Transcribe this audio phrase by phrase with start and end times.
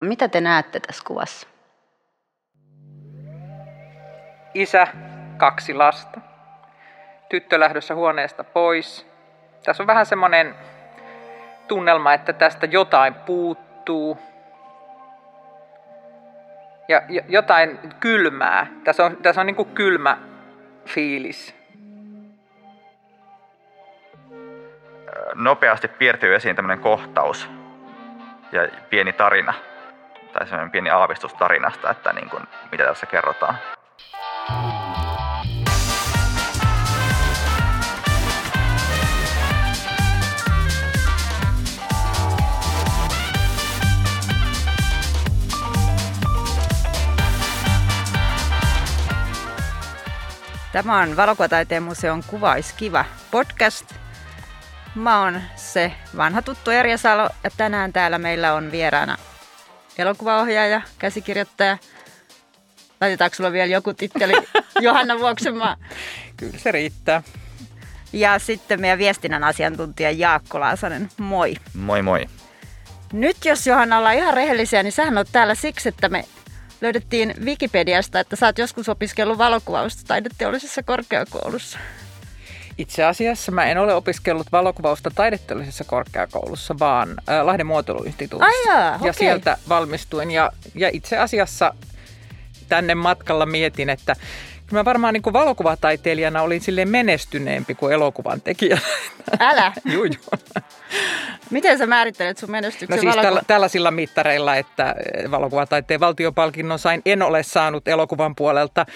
[0.00, 1.48] Mitä te näette tässä kuvassa?
[4.54, 4.86] Isä,
[5.36, 6.20] kaksi lasta.
[7.28, 9.06] Tyttö lähdössä huoneesta pois.
[9.64, 10.54] Tässä on vähän semmoinen
[11.68, 14.18] tunnelma, että tästä jotain puuttuu.
[16.88, 18.66] Ja jotain kylmää.
[18.84, 20.18] Tässä on, tässä on niin kuin kylmä
[20.86, 21.54] fiilis.
[25.34, 27.50] Nopeasti piirtyy esiin tämmöinen kohtaus
[28.52, 29.69] ja pieni tarina.
[30.32, 33.58] Tai semmoinen pieni aavistus tarinasta, että niin kuin, mitä tässä kerrotaan.
[50.72, 53.94] Tämä on Valokuvataiteen museon Kuvaiskiva podcast.
[54.94, 59.16] Mä oon se vanha tuttu Erja Salo ja tänään täällä meillä on vieraana
[60.00, 61.78] elokuvaohjaaja, käsikirjoittaja.
[63.00, 64.32] Laitetaanko sulla vielä joku titteli
[64.80, 65.76] Johanna Vuoksenmaa?
[66.36, 67.22] Kyllä se riittää.
[68.12, 71.08] Ja sitten meidän viestinnän asiantuntija Jaakko Laasanen.
[71.18, 71.54] Moi.
[71.74, 72.26] Moi moi.
[73.12, 76.24] Nyt jos Johanna ollaan ihan rehellisiä, niin sähän oot täällä siksi, että me
[76.80, 81.78] löydettiin Wikipediasta, että sä oot joskus opiskellut valokuvausta taideteollisessa korkeakoulussa.
[82.80, 88.70] Itse asiassa mä en ole opiskellut valokuvausta taideteollisessa korkeakoulussa, vaan äh, Lahden muotoiluinstituutissa.
[88.70, 89.08] Jaa, okay.
[89.08, 90.30] Ja sieltä valmistuin.
[90.30, 91.74] Ja, ja itse asiassa
[92.68, 94.16] tänne matkalla mietin, että
[94.72, 98.78] mä varmaan niin kuin valokuvataiteilijana olin sille menestyneempi kuin elokuvan tekijä.
[99.40, 99.72] Älä?
[99.92, 100.40] juu, juu.
[101.50, 104.94] Miten sä määrittelet sun menestyksen No siis valokuva- tällä, tällaisilla mittareilla, että
[105.30, 108.86] valokuvataiteen valtiopalkinnon sain, en ole saanut elokuvan puolelta.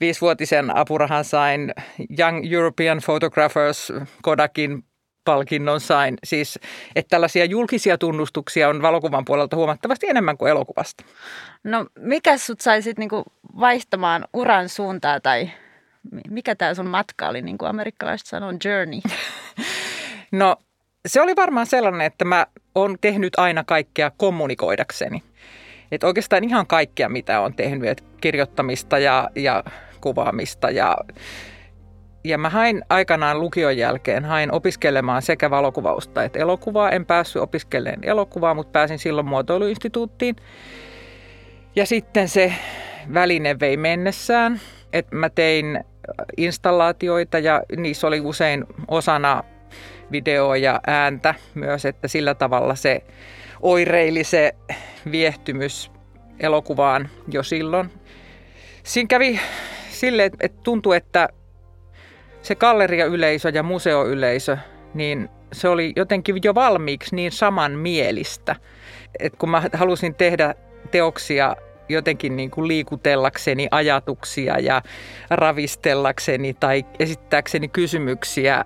[0.00, 1.74] Viisivuotisen apurahan sain
[2.18, 3.92] Young European Photographers
[4.22, 4.84] Kodakin
[5.28, 6.18] palkinnon sain.
[6.24, 6.58] Siis,
[6.96, 11.04] että tällaisia julkisia tunnustuksia on valokuvan puolelta huomattavasti enemmän kuin elokuvasta.
[11.64, 13.24] No mikä sut sai sit niinku
[13.60, 15.50] vaihtamaan uran suuntaa tai
[16.12, 19.00] mi- mikä tämä sun matka oli, niin kuin amerikkalaiset sanoo, journey?
[20.32, 20.56] No
[21.06, 25.22] se oli varmaan sellainen, että mä oon tehnyt aina kaikkea kommunikoidakseni.
[25.92, 29.64] Että oikeastaan ihan kaikkea, mitä on tehnyt, että kirjoittamista ja, ja
[30.00, 30.96] kuvaamista ja
[32.28, 36.90] ja mä hain aikanaan lukion jälkeen, hain opiskelemaan sekä valokuvausta että elokuvaa.
[36.90, 40.36] En päässyt opiskelemaan elokuvaa, mutta pääsin silloin muotoiluinstituuttiin.
[41.76, 42.52] Ja sitten se
[43.14, 44.60] väline vei mennessään,
[44.92, 45.84] että mä tein
[46.36, 49.44] installaatioita ja niissä oli usein osana
[50.12, 53.02] videoa ja ääntä myös, että sillä tavalla se
[53.60, 54.54] oireili se
[55.10, 55.90] viehtymys
[56.40, 57.90] elokuvaan jo silloin.
[58.82, 59.40] Siinä kävi
[59.90, 61.28] sille, että tuntui, että
[62.48, 64.56] se galleriayleisö ja museoyleisö,
[64.94, 68.56] niin se oli jotenkin jo valmiiksi niin samanmielistä.
[69.20, 70.54] että kun mä halusin tehdä
[70.90, 71.56] teoksia
[71.88, 74.82] jotenkin niin kuin liikutellakseni ajatuksia ja
[75.30, 78.64] ravistellakseni tai esittääkseni kysymyksiä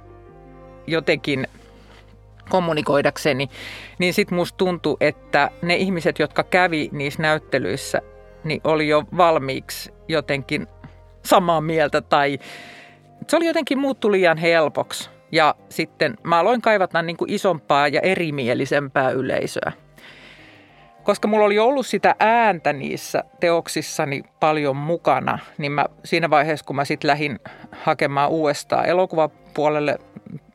[0.86, 1.46] jotenkin
[2.48, 3.48] kommunikoidakseni,
[3.98, 8.02] niin sitten musta tuntui, että ne ihmiset, jotka kävi niissä näyttelyissä,
[8.44, 10.66] niin oli jo valmiiksi jotenkin
[11.24, 12.38] samaa mieltä tai
[13.28, 15.10] se oli jotenkin muuttu liian helpoksi.
[15.32, 19.72] Ja sitten mä aloin kaivata niin kuin isompaa ja erimielisempää yleisöä.
[21.02, 26.76] Koska mulla oli ollut sitä ääntä niissä teoksissani paljon mukana, niin mä siinä vaiheessa, kun
[26.76, 27.38] mä sitten lähdin
[27.72, 29.98] hakemaan uudestaan elokuvapuolelle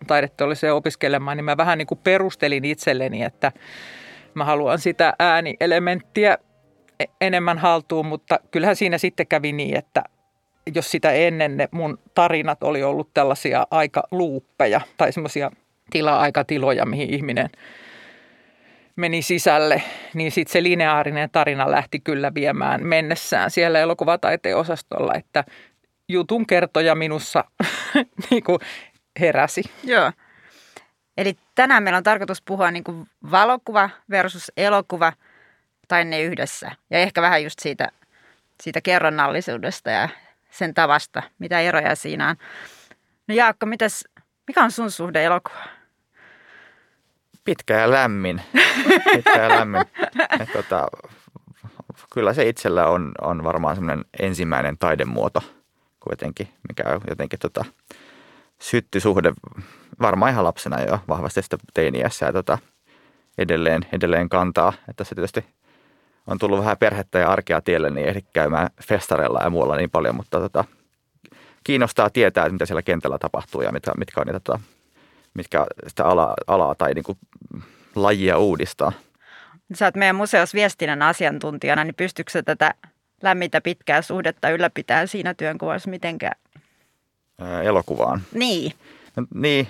[0.07, 3.51] taideteolliseen opiskelemaan, niin mä vähän niin kuin perustelin itselleni, että
[4.33, 6.37] mä haluan sitä äänielementtiä
[7.21, 10.03] enemmän haltuun, mutta kyllähän siinä sitten kävi niin, että
[10.75, 15.51] jos sitä ennen ne mun tarinat oli ollut tällaisia aika luuppeja tai semmoisia
[15.89, 17.49] tila-aikatiloja, mihin ihminen
[18.95, 19.83] meni sisälle,
[20.13, 25.43] niin sitten se lineaarinen tarina lähti kyllä viemään mennessään siellä elokuvataiteen osastolla, että
[26.09, 27.43] jutun kertoja minussa
[28.29, 28.59] niin kuin
[29.19, 29.63] heräsi.
[29.83, 30.11] Joo.
[31.17, 35.13] Eli tänään meillä on tarkoitus puhua niin kuin valokuva versus elokuva
[35.87, 36.71] tai ne yhdessä.
[36.89, 37.87] Ja ehkä vähän just siitä,
[38.63, 40.09] siitä kerronnallisuudesta ja
[40.51, 42.35] sen tavasta, mitä eroja siinä on.
[43.27, 44.03] No Jaakko, mitäs,
[44.47, 45.69] mikä on sun suhde elokuvaan?
[47.43, 48.41] Pitkä ja lämmin.
[49.13, 49.81] Pitkä ja lämmin.
[50.39, 50.87] Et tota,
[52.13, 55.43] kyllä se itsellä on, on varmaan semmoinen ensimmäinen taidemuoto
[55.99, 57.65] kuitenkin, mikä on jotenkin tota,
[58.59, 59.33] sytty suhde
[60.01, 62.57] varmaan ihan lapsena jo vahvasti sitä teiniässä ja tota,
[63.37, 64.73] edelleen, edelleen kantaa.
[64.89, 65.45] Että se tietysti
[66.27, 70.15] on tullut vähän perhettä ja arkea tielle, niin ehdi käymään festareilla ja muualla niin paljon,
[70.15, 70.63] mutta tota,
[71.63, 74.59] kiinnostaa tietää, että mitä siellä kentällä tapahtuu ja mitkä, mitkä on niitä, tota,
[75.33, 77.17] mitkä sitä alaa, alaa tai niin kuin
[77.95, 78.91] lajia uudistaa.
[79.73, 82.73] Sä oot meidän museos viestinnän asiantuntijana, niin pystytkö sä tätä
[83.21, 86.39] lämmintä pitkää suhdetta ylläpitää siinä työnkuvassa mitenkään?
[87.39, 88.21] Ää, elokuvaan.
[88.33, 88.73] Niin.
[89.15, 89.67] No, niin,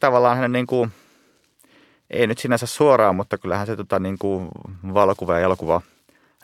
[0.00, 0.92] tavallaan hänen niin kuin,
[2.12, 4.48] ei nyt sinänsä suoraan, mutta kyllähän se tota, niin kuin
[4.94, 5.80] valokuva ja elokuva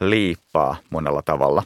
[0.00, 1.62] liippaa monella tavalla.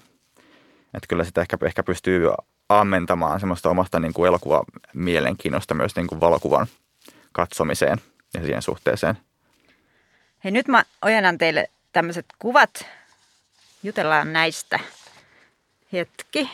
[0.95, 2.29] Että kyllä sitä ehkä, ehkä pystyy
[2.69, 6.67] ammentamaan semmoista omasta niin kuin elokuvamielenkiinnosta myös niin kuin valokuvan
[7.33, 7.99] katsomiseen
[8.35, 9.19] ja siihen suhteeseen.
[10.45, 12.87] Hei, nyt mä ojennan teille tämmöiset kuvat.
[13.83, 14.79] Jutellaan näistä.
[15.93, 16.51] Hetki.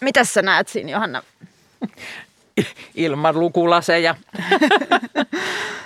[0.00, 1.22] Mitäs sä näet siinä, Johanna?
[2.94, 4.14] ilman lukulaseja.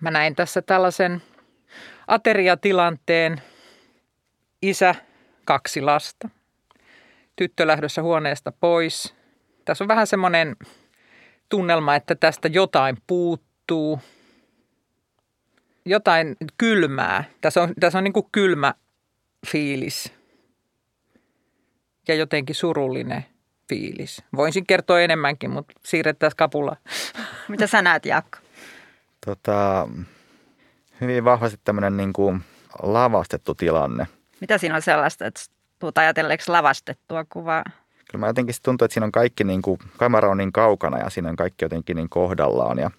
[0.00, 1.22] Mä näin tässä tällaisen
[2.06, 3.42] ateriatilanteen.
[4.62, 4.94] Isä,
[5.44, 6.28] kaksi lasta.
[7.36, 9.14] Tyttö lähdössä huoneesta pois.
[9.64, 10.56] Tässä on vähän semmoinen
[11.48, 14.00] tunnelma, että tästä jotain puuttuu.
[15.84, 17.24] Jotain kylmää.
[17.40, 18.74] Tässä on, tässä on niin kuin kylmä
[19.46, 20.12] fiilis.
[22.08, 23.24] Ja jotenkin surullinen
[23.68, 24.22] fiilis.
[24.36, 26.76] Voisin kertoa enemmänkin, mutta siirretään kapula.
[27.48, 28.38] Mitä sä näet, Jaakko?
[29.26, 29.88] Tota,
[31.00, 32.40] hyvin vahvasti tämmöinen niin kuin
[32.82, 34.06] lavastettu tilanne.
[34.40, 35.40] Mitä siinä on sellaista, että
[35.78, 37.64] tuut ajatelleeksi lavastettua kuvaa?
[38.10, 41.10] Kyllä mä jotenkin tuntuu, että siinä on kaikki, niin kuin, kamera on niin kaukana ja
[41.10, 42.90] siinä on kaikki jotenkin niin kohdallaan ja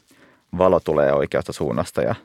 [0.58, 2.16] valo tulee oikeasta suunnasta ja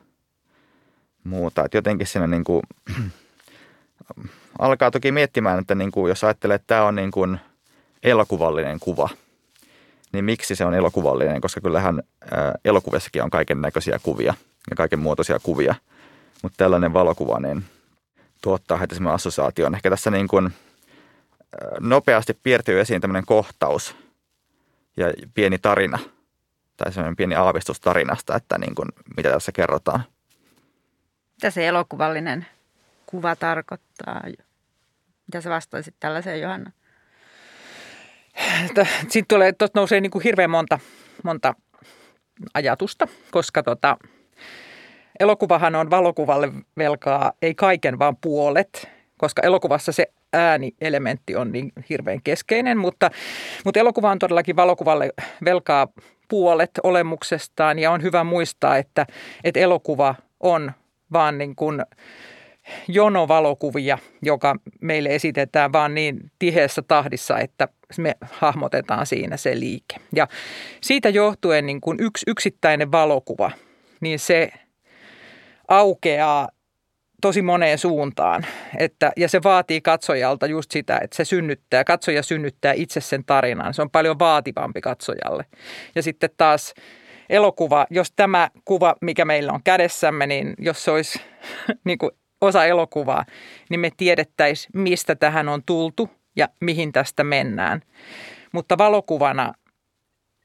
[1.23, 1.65] muuta.
[1.65, 2.61] Että jotenkin siinä niin kuin,
[4.59, 7.39] alkaa toki miettimään, että niin kuin, jos ajattelee, että tämä on niin kuin
[8.03, 9.09] elokuvallinen kuva,
[10.15, 11.41] niin miksi se on elokuvallinen?
[11.41, 12.03] Koska kyllähän
[12.65, 14.33] elokuvissakin on kaiken näköisiä kuvia
[14.69, 15.75] ja kaiken muotoisia kuvia.
[16.43, 17.63] Mutta tällainen valokuva niin
[18.41, 19.75] tuottaa heti semmoinen assosiaation.
[19.75, 20.49] Ehkä tässä niin kuin
[21.79, 23.95] nopeasti piirtyy esiin tämmöinen kohtaus
[24.97, 25.99] ja pieni tarina
[26.77, 30.03] tai semmoinen pieni aavistus tarinasta, että niin kuin, mitä tässä kerrotaan.
[31.35, 32.45] Mitä se elokuvallinen
[33.05, 34.23] kuva tarkoittaa?
[35.27, 36.71] Mitä sä vastaisit tällaiseen, Johanna?
[38.99, 40.79] Sitten tulee, tuosta nousee niin kuin hirveän monta,
[41.23, 41.55] monta
[42.53, 43.97] ajatusta, koska tota,
[45.19, 52.21] elokuvahan on valokuvalle velkaa ei kaiken, vaan puolet, koska elokuvassa se äänielementti on niin hirveän
[52.23, 53.11] keskeinen, mutta,
[53.65, 55.09] mutta elokuva on todellakin valokuvalle
[55.45, 55.87] velkaa
[56.29, 59.05] puolet olemuksestaan ja on hyvä muistaa, että,
[59.43, 60.71] että elokuva on
[61.13, 61.81] vaan niin kuin
[62.87, 67.67] jonovalokuvia, joka meille esitetään vaan niin tiheässä tahdissa, että
[67.97, 69.95] me hahmotetaan siinä se liike.
[70.15, 70.27] Ja
[70.81, 73.51] siitä johtuen niin kuin yksi yksittäinen valokuva,
[74.01, 74.51] niin se
[75.67, 76.49] aukeaa
[77.21, 78.45] tosi moneen suuntaan.
[78.77, 83.73] Että, ja se vaatii katsojalta just sitä, että se synnyttää, katsoja synnyttää itse sen tarinan.
[83.73, 85.45] Se on paljon vaativampi katsojalle.
[85.95, 86.73] Ja sitten taas
[87.29, 91.21] elokuva, jos tämä kuva, mikä meillä on kädessämme, niin jos se olisi
[91.85, 92.11] niin kuin
[92.41, 93.25] osa elokuvaa,
[93.69, 97.81] niin me tiedettäisiin, mistä tähän on tultu ja mihin tästä mennään.
[98.51, 99.53] Mutta valokuvana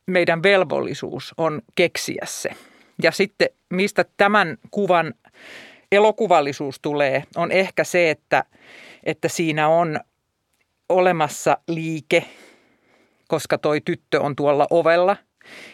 [0.07, 2.51] meidän velvollisuus on keksiä se.
[3.03, 5.15] Ja sitten mistä tämän kuvan
[5.93, 8.45] elokuvallisuus tulee, on ehkä se, että,
[9.05, 10.01] että siinä on
[10.89, 12.25] olemassa liike,
[13.29, 15.17] koska toi tyttö on tuolla ovella.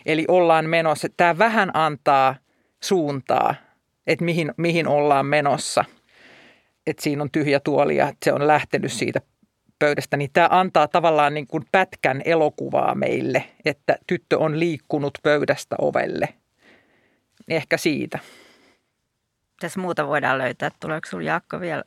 [0.07, 1.09] Eli ollaan menossa.
[1.17, 2.35] Tämä vähän antaa
[2.83, 3.55] suuntaa,
[4.07, 5.85] että mihin, mihin ollaan menossa–
[6.87, 9.21] että siinä on tyhjä tuoli ja se on lähtenyt siitä
[9.79, 15.77] pöydästä, niin tämä antaa tavallaan niin kuin pätkän elokuvaa meille, että tyttö on liikkunut pöydästä
[15.79, 16.29] ovelle.
[17.49, 18.19] Ehkä siitä.
[19.61, 20.71] Tässä muuta voidaan löytää?
[20.81, 21.85] Tuleeko sinulla Jaakko vielä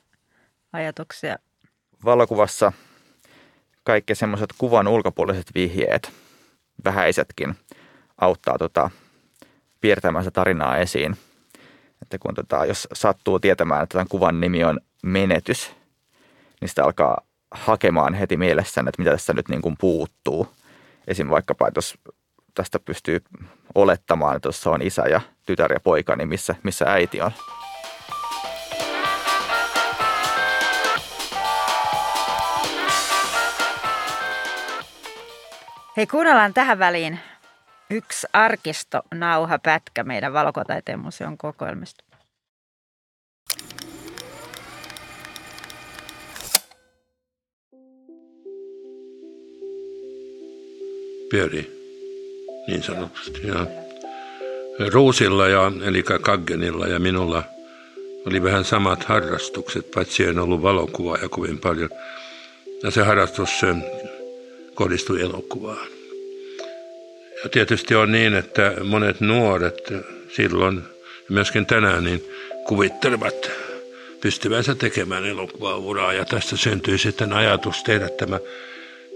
[0.74, 1.36] ajatuksia?
[2.06, 2.72] Valokuvassa
[3.84, 6.12] kaikki semmoiset kuvan ulkopuoliset vihjeet,
[6.86, 7.56] vähäisetkin,
[8.18, 8.90] auttaa tota,
[9.82, 11.18] piirtämään sitä tarinaa esiin.
[12.02, 15.76] Että kun tota, jos sattuu tietämään, että tämän kuvan nimi on menetys,
[16.62, 20.48] niin sitä alkaa hakemaan heti mielessään, että mitä tässä nyt niin kuin puuttuu.
[21.08, 21.30] Esim.
[21.30, 21.98] vaikkapa, että jos
[22.54, 23.20] tästä pystyy
[23.76, 27.32] olettamaan, että jos on isä ja tytär ja poika, niin missä, missä äiti on.
[35.98, 37.20] Hei, kuunnellaan tähän väliin
[37.90, 42.09] yksi arkistonauhapätkä meidän Valokotaiteen museon kokoelmista.
[51.30, 51.80] Pyöri
[52.68, 53.40] niin sanotusti.
[53.48, 53.66] Ja
[54.92, 57.44] Ruusilla ja, eli Kaggenilla ja minulla
[58.26, 61.90] oli vähän samat harrastukset, paitsi en ollut valokuvaaja kovin paljon.
[62.84, 63.50] Ja se harrastus
[64.74, 65.88] kohdistui elokuvaan.
[67.44, 69.94] Ja tietysti on niin, että monet nuoret
[70.36, 70.82] silloin,
[71.30, 72.24] myöskin tänään, niin
[72.68, 73.52] kuvittelevat
[74.22, 76.14] pystyvänsä tekemään elokuvauraa.
[76.14, 78.40] Ja tästä syntyi sitten ajatus tehdä tämä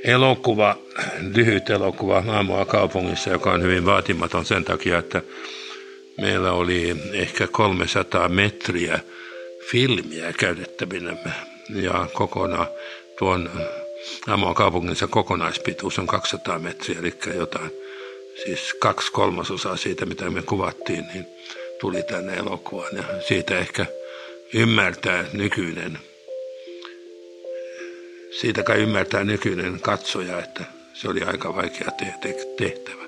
[0.03, 0.75] elokuva,
[1.35, 5.21] lyhyt elokuva Aamua kaupungissa, joka on hyvin vaatimaton sen takia, että
[6.21, 8.99] meillä oli ehkä 300 metriä
[9.71, 11.17] filmiä käytettävinä
[11.75, 12.67] ja kokonaan
[13.19, 13.49] tuon
[14.27, 17.71] Aamua kaupungissa kokonaispituus on 200 metriä, eli jotain,
[18.43, 21.25] siis kaksi kolmasosaa siitä, mitä me kuvattiin, niin
[21.81, 22.97] tuli tänne elokuvaan.
[22.97, 23.85] Ja siitä ehkä
[24.53, 25.99] ymmärtää nykyinen
[28.39, 30.63] siitä kai ymmärtää nykyinen katsoja, että
[30.93, 31.87] se oli aika vaikea
[32.57, 33.03] tehtävä.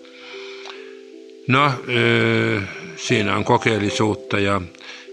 [1.48, 1.72] No,
[2.96, 4.62] siinä on kokeellisuutta ja,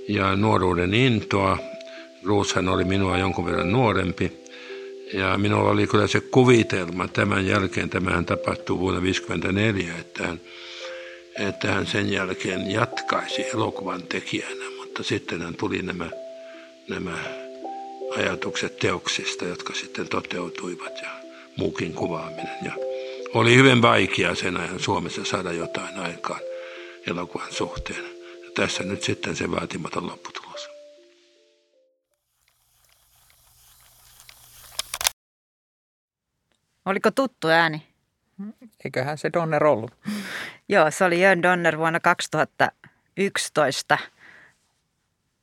[0.08, 1.58] ja nuoruuden intoa.
[2.24, 4.32] Ruushan oli minua jonkun verran nuorempi.
[5.12, 10.36] Ja minulla oli kyllä se kuvitelma tämän jälkeen, tämähän tapahtuu vuonna 1954, että
[11.38, 16.10] että hän sen jälkeen jatkaisi elokuvan tekijänä, mutta sitten hän tuli nämä,
[16.88, 17.18] nämä
[18.16, 21.10] ajatukset teoksista, jotka sitten toteutuivat ja
[21.56, 22.56] muukin kuvaaminen.
[22.64, 22.72] Ja
[23.34, 26.40] oli hyvin vaikea sen ajan Suomessa saada jotain aikaan
[27.06, 28.04] elokuvan suhteen.
[28.44, 30.68] Ja tässä nyt sitten se vaatimaton lopputulos.
[36.84, 37.86] Oliko tuttu ääni?
[38.84, 39.90] Eiköhän se Donner ollut.
[40.68, 43.98] Joo, se oli Jön Donner vuonna 2011.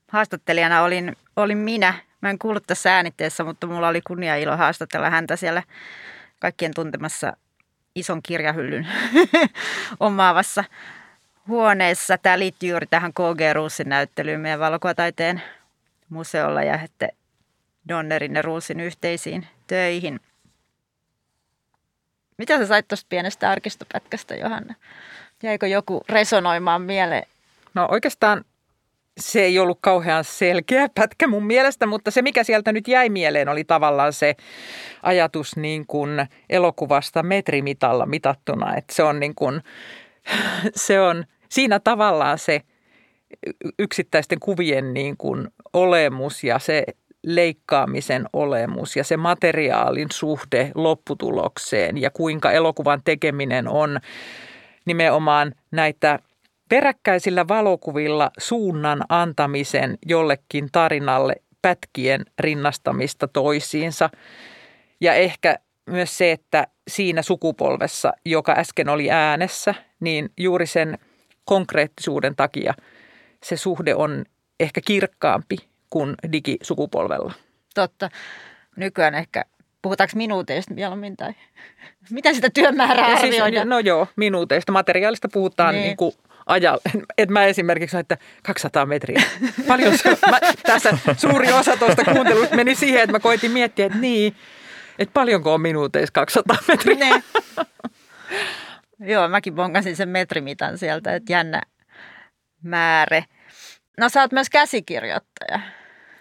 [0.08, 5.10] Haastattelijana olin, olin minä Mä en kuullut tässä äänitteessä, mutta mulla oli kunnia ilo haastatella
[5.10, 5.64] häntä siellä
[6.40, 7.34] kaikkien tuntemassa
[7.96, 8.88] ison kirjahyllyn
[10.00, 10.64] omaavassa
[11.48, 12.18] huoneessa.
[12.18, 15.42] Tämä liittyy juuri tähän KG Ruusin näyttelyyn meidän valokuvataiteen
[16.10, 17.10] museolla ja sitten
[17.90, 20.20] Donnerin ja Ruusin yhteisiin töihin.
[22.38, 24.76] Mitä sä sait tuosta pienestä arkistopätkästä, Johanna?
[25.44, 27.28] Jäikö joku resonoimaan mieleen?
[27.74, 28.46] No oikeastaan
[29.20, 33.50] se ei ollut kauhean selkeä pätkä mun mielestä, mutta se mikä sieltä nyt jäi mieleen
[33.50, 34.36] oli tavallaan se
[35.04, 38.76] ajatus niin kuin elokuvasta metrimitalla mitattuna.
[38.76, 39.62] Että se on niin kuin,
[40.76, 42.62] se on siinä tavallaan se
[43.80, 46.84] yksittäisten kuvien niin kuin olemus ja se
[47.24, 54.00] leikkaamisen olemus ja se materiaalin suhde lopputulokseen ja kuinka elokuvan tekeminen on
[54.86, 56.20] nimenomaan näitä
[56.70, 64.10] peräkkäisillä valokuvilla suunnan antamisen jollekin tarinalle pätkien rinnastamista toisiinsa.
[65.02, 70.98] Ja ehkä myös se, että siinä sukupolvessa, joka äsken oli äänessä, niin juuri sen
[71.46, 72.74] konkreettisuuden takia
[73.44, 74.26] se suhde on
[74.60, 75.58] ehkä kirkkaampi
[75.90, 77.34] kuin digisukupolvella.
[77.76, 78.10] Totta.
[78.76, 79.46] Nykyään ehkä
[79.82, 81.34] Puhutaanko minuuteista mieluummin tai
[82.10, 83.70] mitä sitä työmäärää siis, arvioidaan?
[83.70, 84.72] No joo, minuuteista.
[84.72, 85.84] Materiaalista puhutaan niin.
[85.84, 86.14] Niin kuin
[86.50, 86.82] ajalla.
[87.18, 89.22] Että mä esimerkiksi että 200 metriä.
[89.68, 93.98] Paljon se, mä, tässä suuri osa tuosta kuuntelusta meni siihen, että mä koitin miettiä, että
[93.98, 94.36] niin,
[95.00, 96.96] että paljonko on minuuteissa 200 metriä.
[96.96, 97.24] Ne.
[99.00, 101.62] Joo, mäkin bongasin sen metrimitan sieltä, että jännä
[102.64, 103.24] määrä.
[103.98, 105.60] No sä oot myös käsikirjoittaja.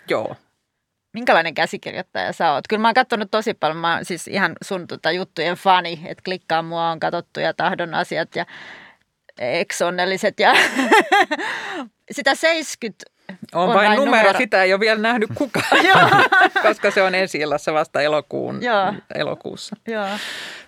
[0.08, 0.37] Joo.
[1.12, 2.68] Minkälainen käsikirjoittaja sä oot?
[2.68, 6.23] Kyllä mä oon katsonut tosi paljon, mä oon siis ihan sun tota juttujen fani, että
[6.25, 8.47] klikkaa mua on katsottu ja tahdon asiat ja
[9.38, 10.54] eksonnelliset ja
[12.11, 13.04] sitä 70
[13.54, 14.04] on, on vain numero.
[14.04, 15.64] numero, sitä ei ole vielä nähnyt kukaan,
[16.66, 18.95] koska se on ensi illassa vasta elokuun, Joo.
[19.14, 19.76] elokuussa.
[19.88, 20.07] Joo.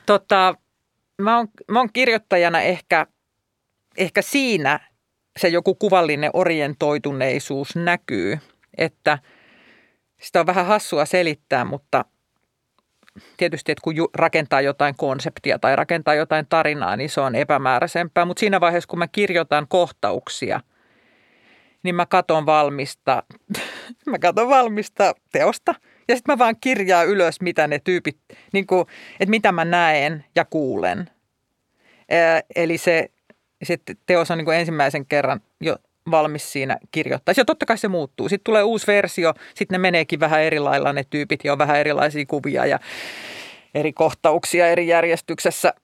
[0.07, 0.55] Tota,
[1.23, 3.07] mä, oon, mä oon kirjoittajana ehkä,
[3.97, 4.81] ehkä siinä
[5.39, 8.39] se joku kuvallinen orientoituneisuus näkyy,
[8.79, 9.19] että
[10.21, 12.05] sitä on vähän hassua selittää, mutta–
[13.37, 18.25] tietysti, että kun rakentaa jotain konseptia tai rakentaa jotain tarinaa, niin se on epämääräisempää.
[18.25, 20.61] Mutta siinä vaiheessa, kun mä kirjoitan kohtauksia,
[21.83, 23.23] niin mä katon valmista,
[24.11, 25.75] mä katon valmista teosta
[26.09, 28.19] ja sitten mä vaan kirjaan ylös, mitä ne tyypit,
[28.52, 28.87] niin kuin,
[29.21, 31.11] että mitä mä näen ja kuulen.
[32.57, 33.11] Eli se,
[33.62, 33.76] se
[34.07, 35.40] teos on niin kuin ensimmäisen kerran
[36.11, 37.35] valmis siinä kirjoittaa.
[37.37, 38.29] Ja totta kai se muuttuu.
[38.29, 41.76] Sitten tulee uusi versio, sitten ne meneekin vähän eri lailla ne tyypit ja on vähän
[41.76, 42.79] erilaisia kuvia ja
[43.75, 45.75] eri kohtauksia eri järjestyksessä.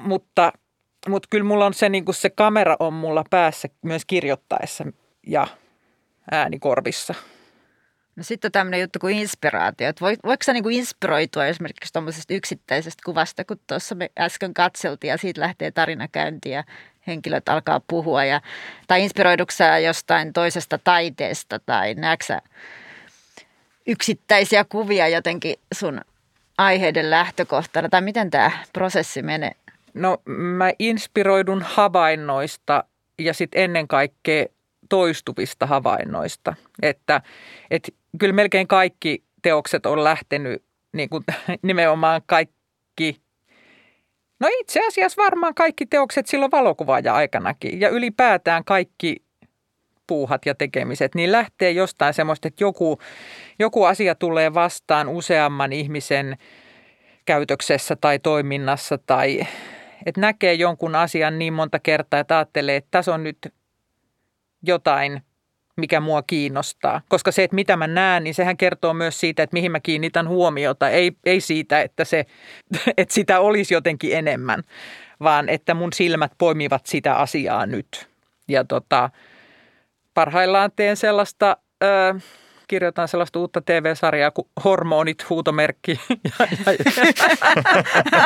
[0.00, 0.52] Mutta,
[1.08, 4.84] mutta kyllä mulla on se, niin kuin se kamera on mulla päässä myös kirjoittaessa
[5.26, 5.46] ja
[6.30, 7.14] äänikorvissa.
[8.16, 9.88] No sitten on tämmöinen juttu kuin inspiraatio.
[9.88, 15.08] Että voiko sä niin kuin inspiroitua esimerkiksi tuommoisesta yksittäisestä kuvasta, kun tuossa me äsken katseltiin
[15.08, 16.64] ja siitä lähtee tarina käyntiin ja
[17.06, 18.24] henkilöt alkaa puhua.
[18.24, 18.40] Ja,
[18.86, 22.38] tai inspiroiduksia jostain toisesta taiteesta tai näetkö
[23.86, 26.00] yksittäisiä kuvia jotenkin sun
[26.58, 27.88] aiheiden lähtökohtana?
[27.88, 29.52] Tai miten tämä prosessi menee?
[29.94, 32.84] No mä inspiroidun havainnoista
[33.18, 34.46] ja sitten ennen kaikkea
[34.92, 36.54] toistuvista havainnoista.
[36.82, 37.22] Että,
[37.70, 41.24] että kyllä melkein kaikki teokset on lähtenyt niin kuin,
[41.62, 43.20] nimenomaan kaikki,
[44.40, 49.16] no itse asiassa varmaan kaikki teokset silloin valokuvaaja-aikanakin ja ylipäätään kaikki
[50.06, 52.98] puuhat ja tekemiset, niin lähtee jostain semmoista, että joku,
[53.58, 56.36] joku asia tulee vastaan useamman ihmisen
[57.24, 59.46] käytöksessä tai toiminnassa tai
[60.06, 63.38] että näkee jonkun asian niin monta kertaa, että ajattelee, että tässä on nyt
[64.62, 65.22] jotain,
[65.76, 67.00] mikä mua kiinnostaa.
[67.08, 70.28] Koska se, että mitä mä näen, niin sehän kertoo myös siitä, että mihin mä kiinnitän
[70.28, 70.88] huomiota.
[70.88, 72.26] Ei, ei siitä, että, se,
[72.96, 74.62] että sitä olisi jotenkin enemmän,
[75.22, 78.08] vaan että mun silmät poimivat sitä asiaa nyt.
[78.48, 79.10] Ja tota,
[80.14, 81.56] parhaillaan teen sellaista...
[81.84, 82.14] Öö,
[82.72, 86.00] kirjoitan sellaista uutta TV-sarjaa kuin Hormonit, huutomerkki.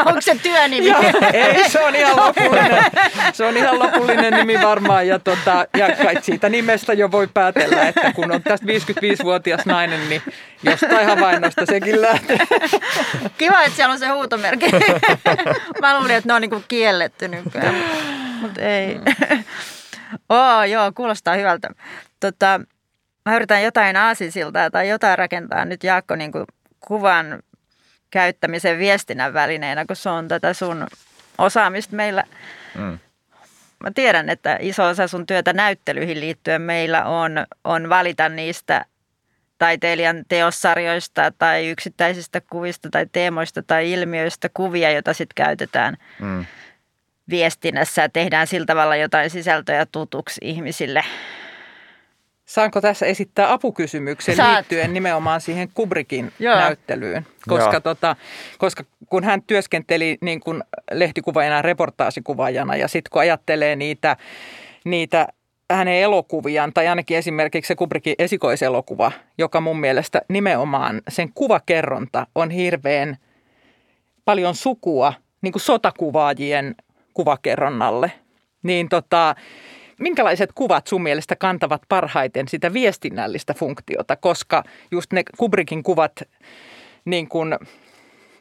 [0.07, 0.87] Onko se työnimi?
[0.87, 2.85] Joo, ei, se on ihan lopullinen.
[3.33, 5.07] Se on ihan lopullinen nimi varmaan.
[5.07, 10.09] Ja, tota, ja kai siitä nimestä jo voi päätellä, että kun on tästä 55-vuotias nainen,
[10.09, 10.23] niin
[10.63, 12.39] jostain havainnosta sekin lähtee.
[13.39, 14.67] Kiva, että siellä on se huutomerkki.
[15.81, 17.75] Mä luulin, että ne on niinku kielletty nykyään,
[18.41, 19.01] mutta ei.
[20.29, 21.71] Oh, joo, kuulostaa hyvältä.
[22.21, 22.61] Tota,
[23.27, 26.45] mä yritän jotain aasinsiltaa tai jotain rakentaa nyt Jaakko niin kuin
[26.81, 27.43] kuvan
[28.11, 30.87] käyttämisen viestinnän välineenä, kun se on tätä sun
[31.39, 32.25] osaamista meillä.
[32.75, 32.99] Mm.
[33.81, 38.85] Mä tiedän, että iso osa sun työtä näyttelyihin liittyen meillä on, on valita niistä
[39.59, 46.45] taiteilijan teossarjoista tai yksittäisistä kuvista tai teemoista tai ilmiöistä kuvia, joita sitten käytetään mm.
[47.31, 51.05] viestinnässä ja tehdään sillä tavalla jotain sisältöjä tutuksi ihmisille–
[52.47, 54.55] Saanko tässä esittää apukysymyksen Saat.
[54.55, 56.57] liittyen nimenomaan siihen Kubrickin Joo.
[56.57, 57.27] näyttelyyn?
[57.49, 58.17] Koska, tota,
[58.59, 64.17] koska kun hän työskenteli niin kuin lehtikuvaajana, reportaasikuvaajana ja sitten kun ajattelee niitä,
[64.85, 65.29] niitä
[65.71, 72.51] hänen elokuviaan, tai ainakin esimerkiksi se Kubrickin esikoiselokuva, joka mun mielestä nimenomaan sen kuvakerronta on
[72.51, 73.17] hirveän
[74.25, 76.75] paljon sukua niin kuin sotakuvaajien
[77.15, 78.13] kuvakerronnalle.
[78.63, 79.35] Niin tota,
[79.99, 86.13] minkälaiset kuvat sun mielestä kantavat parhaiten sitä viestinnällistä funktiota, koska just ne Kubrickin kuvat
[87.05, 87.57] niin kuin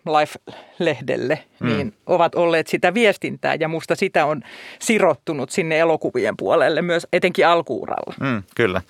[0.05, 1.67] Life-lehdelle, mm.
[1.67, 4.41] niin ovat olleet sitä viestintää ja musta sitä on
[4.79, 8.13] sirottunut sinne elokuvien puolelle myös etenkin alkuuralla.
[8.19, 8.81] Mm, kyllä.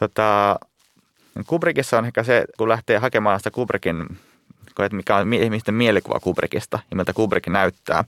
[0.00, 0.58] Tota,
[1.46, 4.18] Kubrickissa on ehkä se, kun lähtee hakemaan sitä Kubrickin,
[4.92, 8.04] mikä on ihmisten mielikuva Kubrickista ja miltä Kubrick näyttää,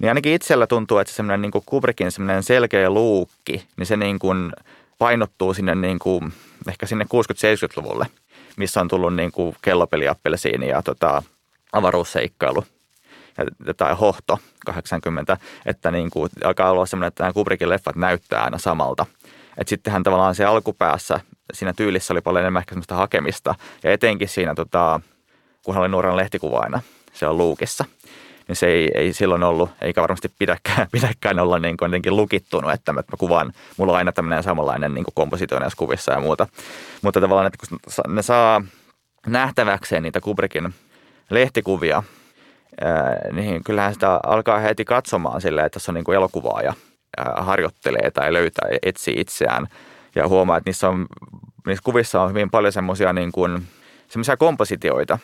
[0.00, 4.18] niin ainakin itsellä tuntuu, että semmoinen niin kuin Kubrickin semmoinen selkeä luukki, niin se niin
[4.18, 4.52] kuin
[4.98, 6.32] painottuu sinne niin kuin,
[6.68, 8.06] ehkä sinne 60-70-luvulle,
[8.56, 11.22] missä on tullut niin kuin kellopeliappelsiini ja tota,
[11.72, 12.64] avaruusseikkailu
[13.38, 18.42] ja, tai hohto 80, että niin kuin alkaa olla semmoinen, että nämä Kubrickin leffat näyttää
[18.44, 19.06] aina samalta.
[19.58, 21.20] Että sittenhän tavallaan se alkupäässä
[21.52, 25.00] siinä tyylissä oli paljon enemmän ehkä semmoista hakemista ja etenkin siinä, tota,
[25.62, 26.80] kun hän oli nuoren lehtikuvaina,
[27.12, 27.84] se on luukissa–
[28.48, 32.72] niin se ei, ei silloin ollut, eikä varmasti pidäkään, pidäkään olla niin kuin jotenkin lukittunut,
[32.72, 36.46] että mä, mä kuvaan, mulla on aina tämmöinen samanlainen niin kompositio näissä kuvissa ja muuta.
[37.02, 37.78] Mutta tavallaan, että kun
[38.14, 38.62] ne saa
[39.26, 40.74] nähtäväkseen niitä Kubrickin
[41.30, 42.02] lehtikuvia,
[43.32, 46.74] niin kyllähän sitä alkaa heti katsomaan silleen, että tässä on niin kuin elokuvaaja
[47.16, 49.66] ää, harjoittelee tai löytää, etsii itseään
[50.14, 51.06] ja huomaa, että niissä, on,
[51.66, 53.32] niissä kuvissa on hyvin paljon semmoisia niin
[54.38, 55.18] kompositioita,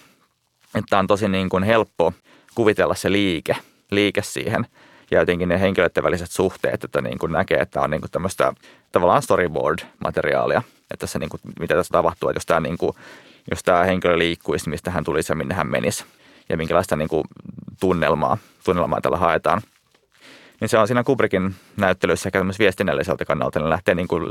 [0.74, 2.12] että on tosi niin kuin helppo–
[2.54, 3.56] kuvitella se liike,
[3.90, 4.66] liike siihen.
[5.10, 8.52] Ja jotenkin ne henkilöiden väliset suhteet, että niin kuin näkee, että on niin kuin tämmöistä
[8.92, 12.96] tavallaan storyboard-materiaalia, että se niin kuin, mitä tässä tapahtuu, että jos tämä, niin kuin,
[13.50, 16.04] jos tämä henkilö liikkuisi, niin mistä hän tulisi ja minne hän menisi.
[16.48, 17.24] Ja minkälaista niin kuin
[17.80, 19.62] tunnelmaa, tunnelmaa tällä haetaan.
[20.60, 24.26] Niin se on siinä Kubrickin näyttelyssä sekä viestinnälliseltä kannalta, niin lähtee niin kuin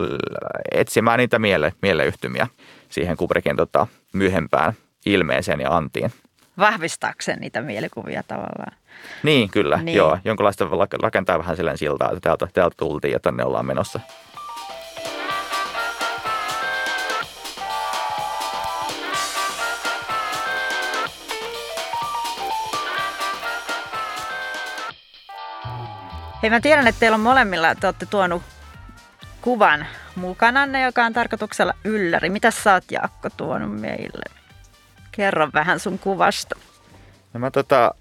[0.72, 2.48] etsimään niitä miele, mieleyhtymiä
[2.90, 4.74] siihen Kubrickin tota, myöhempään
[5.06, 6.12] ilmeeseen ja antiin
[6.60, 8.78] vahvistaakseen niitä mielikuvia tavallaan.
[9.24, 9.78] Niin, kyllä.
[9.78, 9.98] Niin.
[9.98, 10.68] Joo, jonkinlaista
[11.02, 14.00] rakentaa vähän silleen siltaa, että täältä, täältä tultiin ja tänne ollaan menossa.
[26.44, 28.42] Hei, mä tiedän, että teillä on molemmilla, että olette tuonut
[29.42, 32.30] kuvan mukananne, joka on tarkoituksella ylläri.
[32.30, 34.39] Mitä sä oot, Jaakko, tuonut meille?
[35.20, 36.56] Kerro vähän sun kuvasta.
[37.34, 37.96] No mä tota,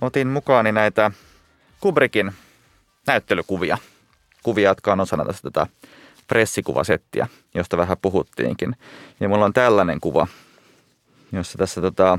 [0.00, 1.10] otin mukaani näitä
[1.80, 2.32] Kubrickin
[3.06, 3.78] näyttelykuvia.
[4.42, 5.66] Kuvia, jotka on osana tästä tätä
[6.28, 8.76] pressikuvasettiä, josta vähän puhuttiinkin.
[9.20, 10.26] Ja mulla on tällainen kuva,
[11.32, 12.18] jossa tässä tota,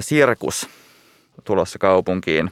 [0.00, 0.68] sirkus
[1.44, 2.50] tulossa kaupunkiin.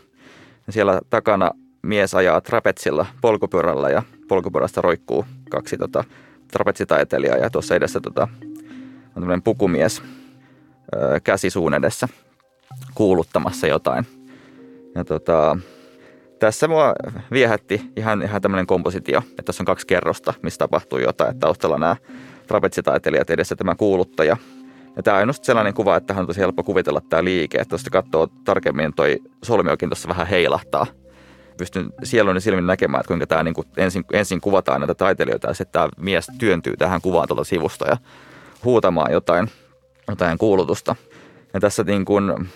[0.67, 1.51] Ja siellä takana
[1.83, 6.05] mies ajaa trapetsilla polkupyörällä ja polkupyörästä roikkuu kaksi tota,
[6.53, 8.29] trapetsitaiteilijaa ja tuossa edessä tota,
[9.17, 10.03] on tämmöinen pukumies
[10.95, 12.09] ö, käsi suun edessä
[12.95, 14.07] kuuluttamassa jotain.
[14.95, 15.59] Ja tota,
[16.39, 16.95] tässä mua
[17.33, 21.31] viehätti ihan, ihan tämmöinen kompositio, että tässä on kaksi kerrosta, missä tapahtuu jotain.
[21.31, 21.97] Että taustalla nämä
[22.47, 24.37] trapetsitaiteilijat edessä tämä kuuluttaja.
[24.97, 27.59] Ja tämä on just sellainen kuva, että on tosi helppo kuvitella tämä liike.
[27.59, 30.87] Että jos katsoo tarkemmin, toi solmiokin tuossa vähän heilahtaa.
[31.59, 35.49] Pystyn sielun ja silmin näkemään, että kuinka tämä niin kuin ensin, ensin kuvataan näitä taiteilijoita
[35.49, 37.97] ja sitten tämä mies työntyy tähän kuvaan tuolta sivusta ja
[38.67, 39.49] huutamaan jotain,
[40.09, 40.97] jotain kuulutusta.
[41.55, 42.49] Ja tässä niin kuin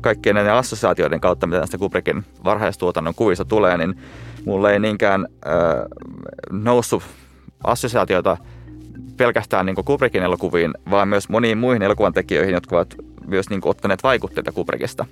[0.00, 4.00] kaikkien näiden assosiaatioiden kautta, mitä tästä Kubrickin varhaistuotannon kuvista tulee, niin
[4.44, 5.52] mulle ei niinkään äh,
[6.50, 7.02] noussut
[7.64, 8.36] assosiaatioita
[9.16, 12.94] pelkästään niin Kubrickin elokuviin, vaan myös moniin muihin elokuvan tekijöihin, jotka ovat
[13.26, 15.06] myös niin kuin, ottaneet vaikutteita Kubrickista.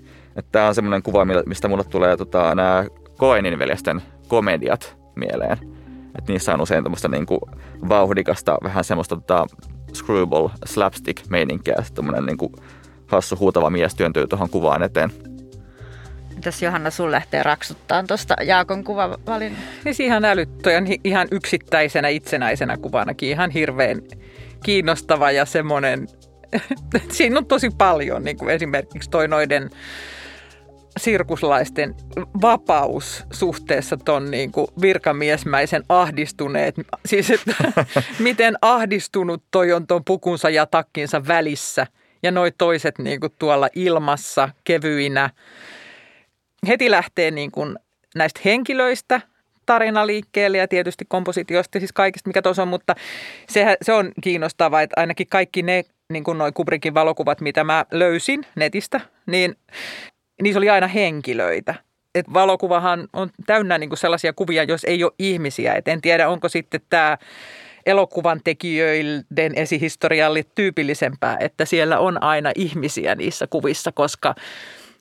[0.52, 2.84] Tämä on semmoinen kuva, mistä mulle tulee tota, nämä
[3.18, 5.58] Coenin veljesten komediat mieleen.
[6.18, 7.40] Et niissä on usein tämmöistä niin kuin,
[7.88, 9.46] vauhdikasta, vähän semmoista tota,
[9.96, 12.52] screwball slapstick-meininkiä, semmoinen niin kuin,
[13.06, 15.12] hassu huutava mies työntyy tuohon kuvaan eteen.
[16.34, 19.56] Mitäs Johanna sun lähtee raksuttaa tuosta Jaakon kuvavalin?
[19.82, 24.02] Siis ihan älyttöön, ihan yksittäisenä itsenäisenä kuvanakin ihan hirveän
[24.64, 26.08] kiinnostava ja semmoinen,
[27.10, 29.70] siinä on tosi paljon, niin kuin esimerkiksi toi noiden
[30.96, 31.94] sirkuslaisten
[32.40, 36.74] vapaus suhteessa ton niin kuin virkamiesmäisen ahdistuneet.
[37.06, 37.54] Siis että
[38.18, 41.86] miten ahdistunut toi on ton pukunsa ja takkinsa välissä
[42.22, 45.30] ja noi toiset niin kuin tuolla ilmassa kevyinä.
[46.68, 47.76] Heti lähtee niin kuin
[48.14, 49.20] näistä henkilöistä
[49.66, 52.94] tarina liikkeelle ja tietysti kompositiosta, siis kaikista mikä tuossa on, mutta
[53.48, 57.84] se, se on kiinnostavaa, että ainakin kaikki ne niin kuin noi Kubrickin valokuvat, mitä mä
[57.90, 59.56] löysin netistä, niin
[60.42, 61.74] niissä oli aina henkilöitä.
[62.14, 65.74] Et valokuvahan on täynnä niin kuin sellaisia kuvia, jos ei ole ihmisiä.
[65.74, 67.18] Et en tiedä, onko sitten tämä
[67.86, 74.34] elokuvan tekijöiden esihistorialle tyypillisempää, että siellä on aina ihmisiä niissä kuvissa, koska,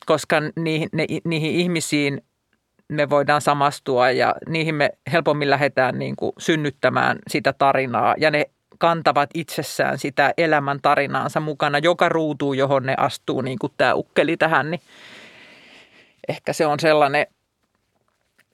[0.06, 2.21] koska niihin, ne, niihin ihmisiin
[2.89, 8.45] me voidaan samastua ja niihin me helpommin lähdetään niin kuin synnyttämään sitä tarinaa ja ne
[8.78, 14.38] kantavat itsessään sitä elämän tarinaansa mukana joka ruutuu, johon ne astuu, niin kuin tämä ukkeli
[14.38, 14.82] tähän, niin
[16.27, 17.27] ehkä se on sellainen,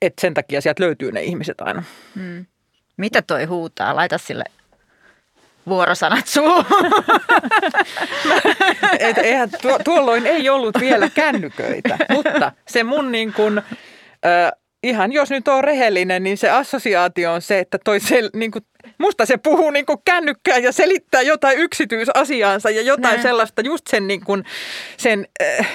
[0.02, 1.84] että sen takia sieltä löytyy ne ihmiset aina.
[2.16, 2.46] Hmm.
[2.98, 3.96] Mitä toi huutaa?
[3.96, 4.44] Laita sille
[5.68, 6.66] vuorosanat suuhun.
[9.00, 14.52] Et, eihän, tuo, tuolloin ei ollut vielä kännyköitä, mutta se mun niin kuin, äh,
[14.84, 18.66] ihan jos nyt on rehellinen, niin se assosiaatio on se, että toi se, niin kuin,
[18.98, 23.22] musta se puhuu niin kuin kännykkään ja selittää jotain yksityisasiaansa ja jotain Näin.
[23.22, 24.44] sellaista just sen, niin kuin,
[24.98, 25.68] sen äh,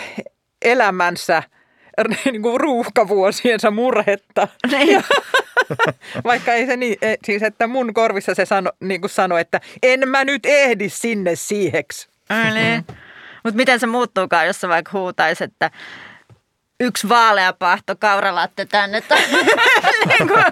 [0.62, 1.42] elämänsä–
[2.24, 4.48] niin kuin ruuhkavuosiensa murhetta.
[4.70, 5.04] Niin.
[6.24, 9.60] Vaikka ei se niin, e, siis että mun korvissa se sano, niin kuin sanoi, että
[9.82, 12.08] en mä nyt ehdi sinne siiheksi.
[12.54, 12.86] Niin.
[13.44, 15.70] Mutta miten se muuttuukaan, jos sä vaikka huutaisi, että
[16.80, 19.02] yksi vaalea pahto kauralatte tänne.
[20.18, 20.44] niin kuin.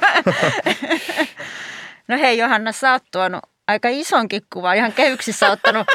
[2.09, 5.87] No hei Johanna, sä oot tuonut aika isonkin kuva, ihan kehyksissä ottanut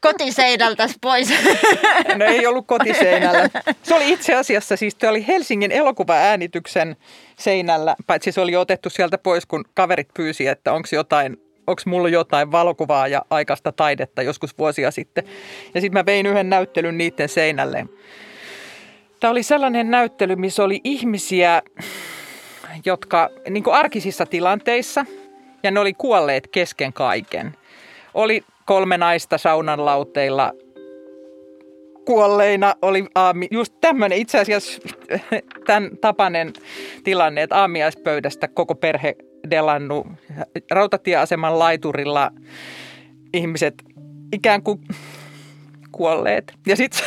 [0.00, 1.28] kotiseinältä pois.
[2.16, 3.50] No ei ollut kotiseinällä.
[3.82, 6.96] Se oli itse asiassa siis, se oli Helsingin elokuvaäänityksen
[7.38, 11.36] seinällä, paitsi se oli otettu sieltä pois, kun kaverit pyysi, että onko jotain
[11.66, 15.24] onko mulla jotain valokuvaa ja aikaista taidetta joskus vuosia sitten.
[15.74, 17.86] Ja sitten mä vein yhden näyttelyn niiden seinälle.
[19.20, 21.62] Tämä oli sellainen näyttely, missä oli ihmisiä,
[22.84, 25.06] jotka niin arkisissa tilanteissa,
[25.62, 27.56] ja ne oli kuolleet kesken kaiken.
[28.14, 30.52] Oli kolme naista saunan lauteilla
[32.06, 34.82] kuolleina oli aami, just tämmöinen itse asiassa
[35.66, 36.52] tämän tapainen
[37.04, 39.16] tilanne, että aamiaispöydästä koko perhe
[39.50, 40.06] delannut
[40.70, 42.30] rautatieaseman laiturilla
[43.34, 43.74] ihmiset
[44.32, 44.80] ikään kuin
[45.92, 46.54] kuolleet.
[46.66, 47.02] Ja sitten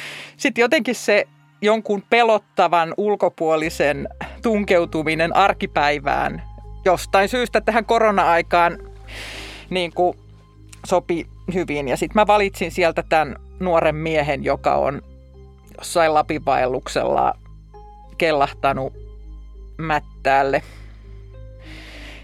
[0.36, 1.24] sit jotenkin se
[1.62, 4.08] jonkun pelottavan ulkopuolisen
[4.42, 6.42] tunkeutuminen arkipäivään
[6.84, 8.78] jostain syystä tähän korona-aikaan
[9.70, 10.18] niin kuin
[10.86, 11.88] sopi hyvin.
[11.88, 15.02] Ja sitten mä valitsin sieltä tämän nuoren miehen, joka on
[15.78, 17.34] jossain lapivaelluksella
[18.18, 18.92] kellahtanut
[19.78, 20.62] mättäälle.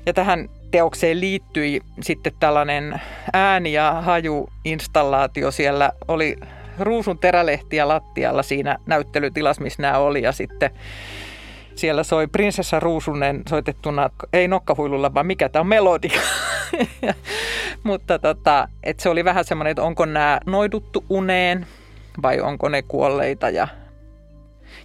[0.07, 3.01] Ja tähän teokseen liittyi sitten tällainen
[3.33, 5.51] ääni- ja hajuinstallaatio.
[5.51, 6.37] Siellä oli
[6.79, 10.23] ruusun terälehtiä lattialla siinä näyttelytilassa, missä nämä oli.
[10.23, 10.71] Ja sitten
[11.75, 16.21] siellä soi Prinsessa Ruusunen soitettuna, ei nokkahuilulla, vaan mikä tämä on melodia.
[17.83, 21.67] Mutta tota, et se oli vähän semmoinen, että onko nämä noiduttu uneen
[22.23, 23.51] vai onko ne kuolleita.
[23.51, 23.69] Ja,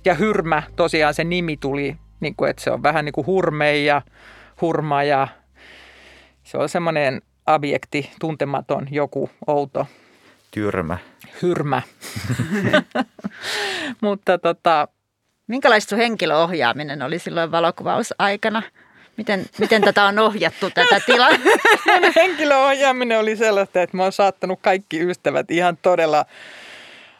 [0.06, 3.78] ja Hyrmä, tosiaan se nimi tuli, niin kuin, että se on vähän niin kuin hurme
[3.78, 4.02] ja
[4.62, 5.28] hurma ja
[6.44, 9.88] se on semmoinen objekti, tuntematon, joku outo
[10.52, 10.98] Tyrmä.
[11.42, 11.82] hyrmä.
[14.02, 14.88] Mutta tota,
[15.50, 18.64] Minkälaista sun henkilöohjaaminen oli silloin valokuvausaikana?
[19.18, 21.30] Miten, miten tätä on ohjattu, tätä tilaa?
[22.02, 26.26] mun henkilöohjaaminen oli sellaista, että mä oon saattanut kaikki ystävät ihan todella,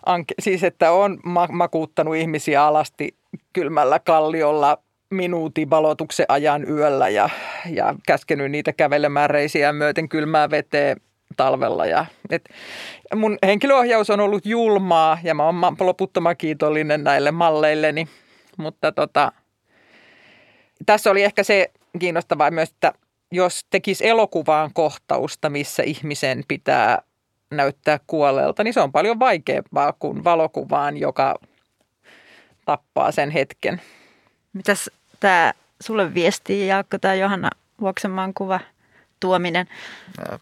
[0.06, 3.16] anke- siis että on ma- makuuttanut ihmisiä alasti
[3.54, 4.78] kylmällä kalliolla
[5.10, 7.30] minuutin valotuksen ajan yöllä ja,
[7.70, 11.02] ja käskenyt niitä kävelemään reisiä myöten kylmää veteen
[11.38, 11.86] talvella.
[11.86, 12.50] Ja, et
[13.16, 18.08] mun henkilöohjaus on ollut julmaa ja mä oon ma- loputtoman kiitollinen näille malleilleni,
[18.58, 19.32] mutta tota,
[20.86, 22.94] tässä oli ehkä se kiinnostavaa myös, että
[23.32, 27.02] jos tekisi elokuvaan kohtausta, missä ihmisen pitää
[27.52, 31.36] näyttää kuolleelta, niin se on paljon vaikeampaa kuin valokuvaan, joka
[32.66, 33.82] tappaa sen hetken.
[34.54, 37.50] Mitäs tämä sulle viestii, Jaakko, tämä Johanna
[37.82, 38.60] Vuoksenmaan kuva
[39.20, 39.68] tuominen?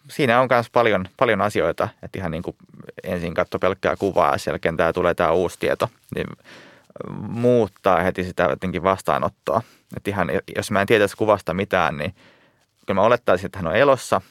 [0.10, 2.56] Siinä on myös paljon, paljon asioita, että ihan niin kuin
[3.04, 6.28] ensin katso pelkkää kuvaa ja sen tämä tulee tämä uusi tieto, niin
[7.20, 9.62] muuttaa heti sitä jotenkin vastaanottoa.
[9.98, 12.16] Että ihan, jos mä en tietäisi kuvasta mitään, niin
[12.86, 14.22] kyllä mä olettaisin, että hän on elossa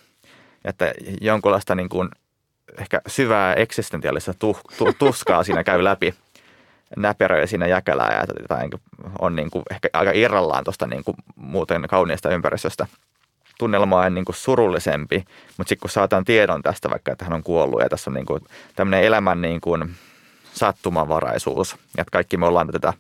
[0.67, 2.09] että jonkunlaista niin kuin
[2.79, 6.15] ehkä syvää eksistentiaalista tuh, tu, tuskaa siinä käy läpi
[6.97, 8.83] näperöjä siinä jäkälää ja tai niin kuin
[9.19, 12.87] on niin kuin ehkä aika irrallaan tuosta niin kuin muuten kauniista ympäristöstä.
[13.59, 15.25] Tunnelma on niin kuin surullisempi,
[15.59, 18.27] mutta sitten kun saataan tiedon tästä vaikka, että hän on kuollut ja tässä on niin
[18.27, 18.41] kuin
[18.77, 19.95] tämmöinen elämän niin kuin
[20.55, 22.93] sattumanvaraisuus, että kaikki me ollaan tätä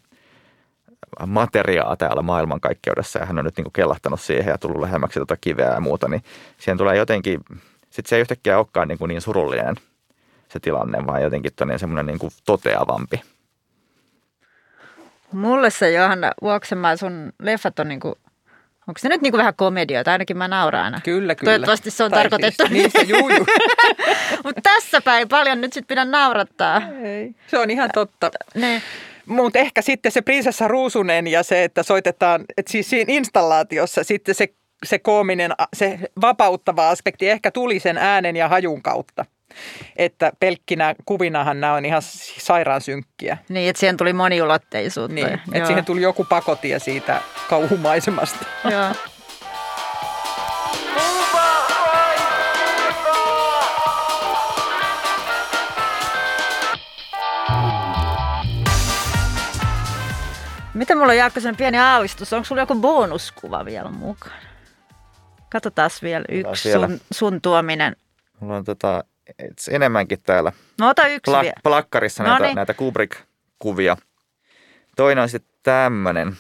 [1.26, 5.36] materiaa täällä maailmankaikkeudessa ja hän on nyt niin kuin kellahtanut siihen ja tullut lähemmäksi tuota
[5.36, 6.22] kiveä ja muuta, niin
[6.58, 7.40] siihen tulee jotenkin,
[7.82, 9.76] sitten se ei yhtäkkiä olekaan niin, kuin niin surullinen
[10.48, 13.22] se tilanne, vaan jotenkin semmoinen niin kuin toteavampi.
[15.32, 18.18] Mulle se Johanna Vuoksenmaa, sun leffat on niinku,
[18.88, 21.00] onko se nyt niinku vähän komedioita, ainakin mä nauraan aina.
[21.04, 21.52] Kyllä, kyllä.
[21.52, 22.66] Toivottavasti se on Tai tarkoitettu.
[22.66, 23.46] Siis, niin se juu, juu.
[24.44, 26.82] Mutta tässä päin paljon nyt sitten pidä naurattaa.
[27.02, 27.34] Ei.
[27.46, 28.30] Se on ihan totta.
[28.54, 28.82] Ne.
[29.26, 34.34] Mutta ehkä sitten se prinsessa Ruusunen ja se, että soitetaan, että siis siinä installaatiossa sitten
[34.34, 34.48] se,
[34.84, 39.24] se koominen, se vapauttava aspekti ehkä tuli sen äänen ja hajun kautta.
[39.96, 42.02] Että pelkkinä kuvinahan nämä on ihan
[42.38, 43.38] sairaan synkkiä.
[43.48, 45.14] Niin, että siihen tuli moniulotteisuutta.
[45.14, 45.38] Niin, Joo.
[45.52, 48.46] että siihen tuli joku pakotie siitä kauhumaisemasta.
[48.70, 48.92] Joo.
[60.76, 62.32] Mitä mulla on Jaakko sen pieni aavistus?
[62.32, 64.34] Onko sulla joku bonuskuva vielä mukana?
[65.48, 67.96] Katsotaan vielä yksi sun, sun tuominen.
[68.40, 69.04] Mulla on tota,
[69.70, 71.54] enemmänkin täällä No ota yksi Pla- vielä.
[71.62, 72.56] plakkarissa No näitä, niin.
[72.56, 73.96] näitä Kubrick-kuvia.
[74.96, 76.36] Toinen on sitten tämmöinen,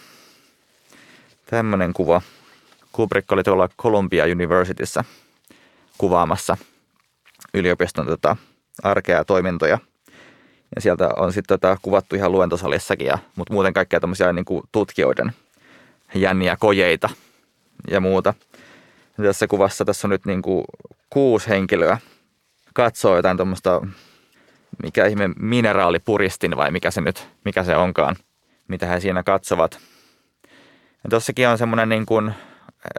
[1.46, 2.22] tämmöinen kuva.
[2.92, 5.04] Kubrick oli tuolla Columbia Universityssä
[5.98, 6.56] kuvaamassa
[7.54, 8.36] yliopiston tota,
[8.82, 9.78] arkea ja toimintoja.
[10.74, 14.62] Ja sieltä on sitten tota, kuvattu ihan luentosalissakin, ja, mutta muuten kaikkea tämmöisiä niin kuin
[14.72, 15.32] tutkijoiden
[16.14, 17.08] jänniä kojeita
[17.90, 18.34] ja muuta.
[19.18, 20.64] Ja tässä kuvassa tässä on nyt niin kuin
[21.10, 21.98] kuusi henkilöä
[22.76, 23.80] katsoo jotain tuommoista
[24.82, 28.16] mikä ihme mineraalipuristin vai mikä se nyt, mikä se onkaan,
[28.68, 29.78] mitä he siinä katsovat.
[31.04, 32.34] Ja tossakin on semmoinen niin kuin,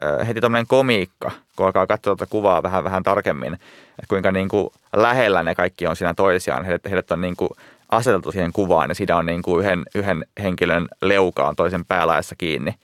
[0.04, 4.50] äh, heti tämmöinen komiikka, kun alkaa katsoa tuota kuvaa vähän, vähän tarkemmin, että kuinka niin
[4.50, 6.66] kuin lähellä ne kaikki on siinä toisiaan.
[6.66, 7.50] Heidät, heidät on niin kuin
[7.90, 12.36] aseteltu siihen kuvaan ja siinä on niin kuin yhden, yhden henkilön leuka on toisen päälaessa
[12.36, 12.76] kiinni.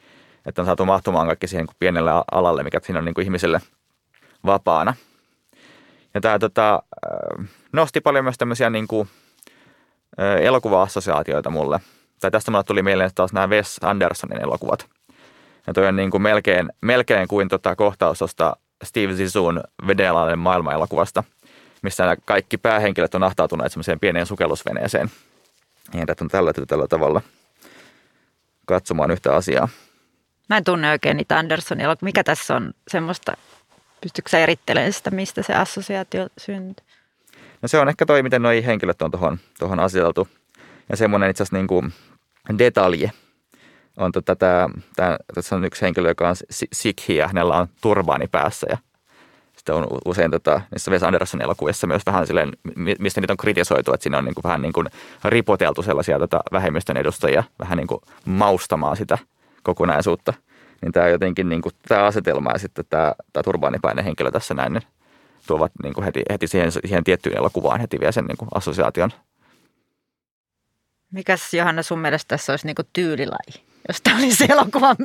[0.45, 3.61] Että on saatu mahtumaan kaikki siihen pienelle alalle, mikä siinä on niin kuin ihmiselle
[4.45, 4.93] vapaana.
[6.13, 9.09] Ja tämä tota, äh, nosti paljon myös tämmöisiä niin kuin,
[10.19, 11.79] äh, elokuva-assosiaatioita mulle.
[12.19, 14.85] Tai tästä mulle tuli mieleen taas nämä Wes Andersonin elokuvat.
[15.67, 19.53] Ja toi on niin kuin melkein, melkein kuin tota kohtaus tuosta Steve Zissou
[19.87, 21.23] Vedelainen maailmanelokuvasta,
[21.81, 25.11] missä kaikki päähenkilöt on ahtautuneet semmoiseen pieneen sukellusveneeseen.
[25.93, 27.21] Ja on tällä, tällä tavalla
[28.65, 29.69] katsomaan yhtä asiaa.
[30.49, 31.85] Mä en tunne oikein niitä Andersonin.
[32.01, 33.37] Mikä tässä on semmoista,
[34.03, 36.85] pystytkö sä erittelemään sitä, mistä se assosiaatio syntyy?
[37.61, 40.27] No se on ehkä toi, miten nuo henkilöt on tuohon tohon aseteltu.
[40.89, 41.93] Ja semmoinen itse asiassa niin kuin
[42.57, 43.11] detalje
[43.97, 47.67] on tota, tää, tää, tässä on yksi henkilö, joka on si- sikhi ja hänellä on
[47.81, 48.77] turbaani päässä ja
[49.57, 53.37] sitten on usein tota, niissä Wes Anderson elokuvissa myös vähän silleen, mi- mistä niitä on
[53.37, 54.87] kritisoitu, että siinä on niin kuin vähän niin kuin
[55.23, 59.17] ripoteltu sellaisia tota, vähemmistön edustajia vähän niin kuin maustamaan sitä
[59.63, 60.33] kokonaisuutta.
[60.83, 64.73] Niin tämä jotenkin niin kuin, tämä asetelma ja sitten tämä, tämä turbaanipäinen henkilö tässä näin,
[64.73, 64.83] niin
[65.47, 69.11] tuovat niin kuin heti, heti siihen, siihen tiettyyn elokuvaan heti vie sen niin kuin assosiaation.
[71.11, 73.73] Mikäs Johanna sun mielestä tässä olisi niinku tyylilaji?
[73.87, 74.95] jos tämä olisi elokuvan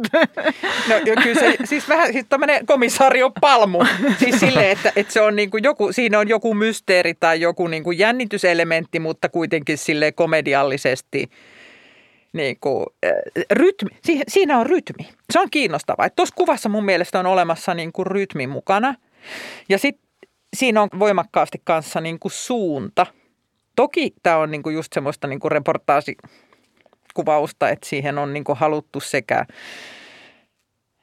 [0.89, 3.85] No jo, kyllä se, siis vähän siis tämmöinen komisario Palmu.
[4.19, 7.67] Siis silleen, että, että se on niin kuin joku, siinä on joku mysteeri tai joku
[7.67, 11.31] niin kuin jännityselementti, mutta kuitenkin sille komediallisesti
[12.33, 12.87] niin kuin,
[13.51, 13.91] rytmi,
[14.29, 15.09] siinä on rytmi.
[15.33, 16.11] Se on kiinnostavaa.
[16.11, 18.95] Tuossa kuvassa mun mielestä on olemassa niin kuin rytmi mukana.
[19.69, 20.09] Ja sitten
[20.57, 23.07] siinä on voimakkaasti kanssa niin kuin suunta.
[23.77, 28.59] Toki tämä on niin kuin just semmoista niin kuin reportaasikuvausta, että siihen on niin kuin
[28.59, 29.47] haluttu sekä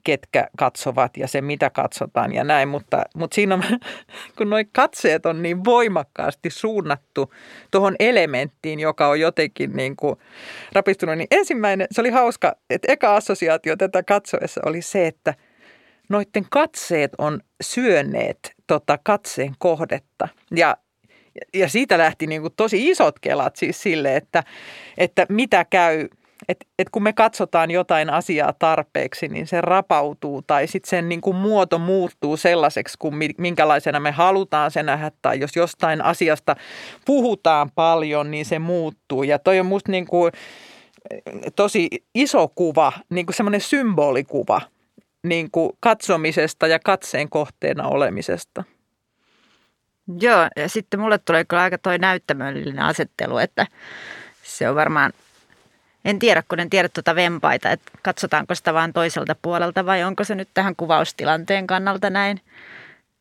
[0.06, 2.68] ketkä katsovat ja se, mitä katsotaan ja näin.
[2.68, 3.64] Mutta, mutta siinä on,
[4.38, 7.34] kun nuo katseet on niin voimakkaasti suunnattu
[7.72, 10.16] tuohon elementtiin, joka on jotenkin niin kuin
[10.74, 15.34] rapistunut, niin ensimmäinen, se oli hauska, että eka assosiaatio tätä katsoessa oli se, että
[16.10, 20.28] noiden katseet on syöneet tota katseen kohdetta.
[20.56, 20.78] Ja
[21.54, 24.44] ja siitä lähti niin kuin tosi isot kelat siis sille, että,
[24.98, 26.08] että mitä käy,
[26.48, 31.22] että, että kun me katsotaan jotain asiaa tarpeeksi, niin se rapautuu tai sitten sen niin
[31.22, 35.12] kuin muoto muuttuu sellaiseksi, kuin minkälaisena me halutaan se nähdä.
[35.22, 36.56] Tai jos jostain asiasta
[37.06, 39.24] puhutaan paljon, niin se muuttuu.
[39.24, 40.32] Ja toi on musta niin kuin
[41.56, 44.62] tosi iso kuva, niin kuin semmoinen symbolikuva
[45.24, 48.64] niin kuin katsomisesta ja katseen kohteena olemisesta.
[50.20, 53.68] Joo, ja sitten mulle tulee kyllä aika toi näyttämöllinen asettelu, että
[54.44, 55.14] se on varmaan,
[56.06, 60.24] en tiedä kun en tiedä tuota vempaita, että katsotaanko sitä vaan toiselta puolelta vai onko
[60.24, 62.42] se nyt tähän kuvaustilanteen kannalta näin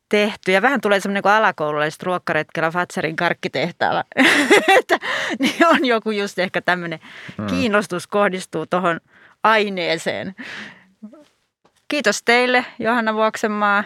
[0.09, 0.53] tehty.
[0.53, 4.05] Ja vähän tulee semmoinen kuin alakoululaiset ruokkaretkellä Fatserin karkkitehtaalla,
[4.79, 4.99] että
[5.38, 7.01] niin on joku just ehkä tämmöinen
[7.37, 7.47] hmm.
[7.47, 9.01] kiinnostus kohdistuu tuohon
[9.42, 10.35] aineeseen.
[11.88, 13.85] Kiitos teille Johanna Vuoksenmaa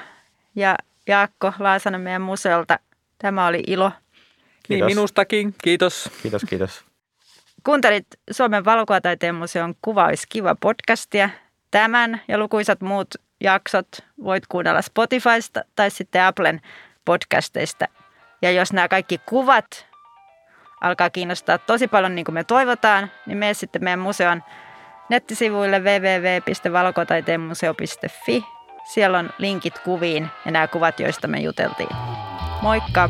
[0.54, 2.78] ja Jaakko Laasanen meidän museolta
[3.18, 3.88] Tämä oli ilo.
[3.88, 3.98] Niin,
[4.68, 4.86] kiitos.
[4.86, 5.54] Niin minustakin.
[5.62, 6.10] Kiitos.
[6.22, 6.84] Kiitos, kiitos.
[7.68, 11.30] Kuuntelit Suomen valokuvataiteen museon Kuva olisi kiva podcastia.
[11.70, 13.88] Tämän ja lukuisat muut jaksot
[14.24, 16.60] voit kuunnella Spotifysta tai sitten Applen
[17.04, 17.88] podcasteista.
[18.42, 19.86] Ja jos nämä kaikki kuvat
[20.80, 24.42] alkaa kiinnostaa tosi paljon niin kuin me toivotaan, niin mene sitten meidän museon
[25.10, 28.44] nettisivuille www.valokotaiteenmuseo.fi.
[28.84, 31.96] Siellä on linkit kuviin ja nämä kuvat, joista me juteltiin.
[32.62, 33.08] Moikka!